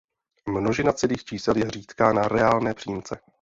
[0.49, 3.19] Množina celých čísel je řídká na reálné přímce.